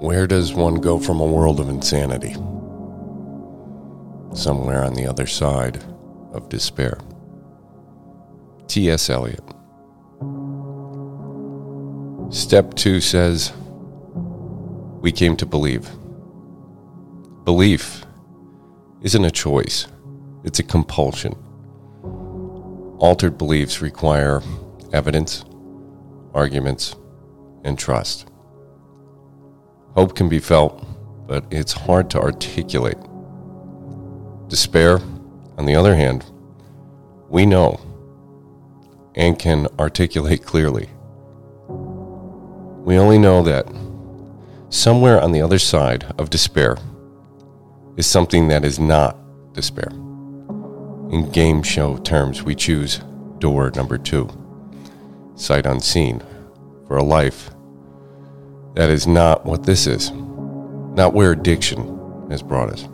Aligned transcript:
Where 0.00 0.26
does 0.26 0.54
one 0.54 0.76
go 0.76 0.98
from 0.98 1.20
a 1.20 1.26
world 1.26 1.60
of 1.60 1.68
insanity? 1.68 2.34
Somewhere 4.32 4.84
on 4.84 4.94
the 4.94 5.06
other 5.06 5.26
side 5.26 5.84
of 6.32 6.48
despair. 6.48 6.98
T.S. 8.68 9.10
Eliot. 9.10 9.57
Step 12.30 12.74
two 12.74 13.00
says, 13.00 13.54
We 15.00 15.12
came 15.12 15.34
to 15.38 15.46
believe. 15.46 15.88
Belief 17.44 18.04
isn't 19.00 19.24
a 19.24 19.30
choice, 19.30 19.86
it's 20.44 20.58
a 20.58 20.62
compulsion. 20.62 21.34
Altered 22.98 23.38
beliefs 23.38 23.80
require 23.80 24.42
evidence, 24.92 25.42
arguments, 26.34 26.94
and 27.64 27.78
trust. 27.78 28.28
Hope 29.94 30.14
can 30.14 30.28
be 30.28 30.38
felt, 30.38 30.84
but 31.26 31.46
it's 31.50 31.72
hard 31.72 32.10
to 32.10 32.20
articulate. 32.20 32.98
Despair, 34.48 35.00
on 35.56 35.64
the 35.64 35.74
other 35.74 35.94
hand, 35.94 36.30
we 37.30 37.46
know 37.46 37.80
and 39.14 39.38
can 39.38 39.66
articulate 39.78 40.44
clearly. 40.44 40.90
We 42.88 42.96
only 42.96 43.18
know 43.18 43.42
that 43.42 43.66
somewhere 44.70 45.20
on 45.20 45.32
the 45.32 45.42
other 45.42 45.58
side 45.58 46.06
of 46.16 46.30
despair 46.30 46.78
is 47.98 48.06
something 48.06 48.48
that 48.48 48.64
is 48.64 48.78
not 48.78 49.14
despair. 49.52 49.90
In 51.12 51.28
game 51.30 51.62
show 51.62 51.98
terms, 51.98 52.44
we 52.44 52.54
choose 52.54 53.02
door 53.40 53.70
number 53.76 53.98
two, 53.98 54.30
sight 55.34 55.66
unseen, 55.66 56.22
for 56.86 56.96
a 56.96 57.02
life 57.02 57.50
that 58.74 58.88
is 58.88 59.06
not 59.06 59.44
what 59.44 59.64
this 59.64 59.86
is, 59.86 60.10
not 60.10 61.12
where 61.12 61.32
addiction 61.32 62.26
has 62.30 62.42
brought 62.42 62.70
us. 62.70 62.88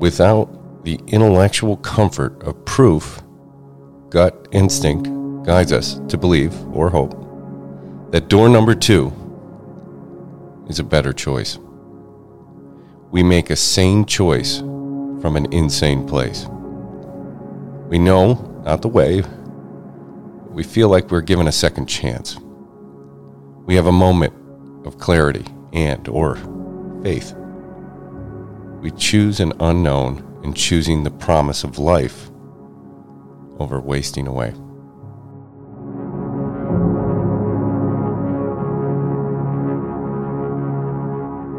Without 0.00 0.82
the 0.82 0.98
intellectual 1.06 1.76
comfort 1.76 2.42
of 2.42 2.64
proof, 2.64 3.22
gut 4.08 4.48
instinct 4.50 5.08
guides 5.46 5.72
us 5.72 6.00
to 6.08 6.18
believe 6.18 6.52
or 6.74 6.90
hope 6.90 7.27
that 8.10 8.28
door 8.28 8.48
number 8.48 8.74
two 8.74 9.12
is 10.68 10.78
a 10.78 10.84
better 10.84 11.12
choice. 11.12 11.58
We 13.10 13.22
make 13.22 13.50
a 13.50 13.56
sane 13.56 14.04
choice 14.04 14.58
from 14.58 15.36
an 15.36 15.52
insane 15.52 16.06
place. 16.06 16.46
We 17.88 17.98
know, 17.98 18.34
not 18.64 18.82
the 18.82 18.88
way, 18.88 19.22
we 20.50 20.62
feel 20.62 20.88
like 20.88 21.10
we're 21.10 21.20
given 21.20 21.48
a 21.48 21.52
second 21.52 21.86
chance. 21.86 22.38
We 23.66 23.74
have 23.74 23.86
a 23.86 23.92
moment 23.92 24.34
of 24.86 24.98
clarity 24.98 25.44
and 25.72 26.06
or 26.08 26.36
faith. 27.02 27.34
We 28.80 28.90
choose 28.92 29.40
an 29.40 29.52
unknown 29.60 30.40
in 30.44 30.54
choosing 30.54 31.02
the 31.02 31.10
promise 31.10 31.64
of 31.64 31.78
life 31.78 32.30
over 33.58 33.80
wasting 33.80 34.26
away. 34.26 34.54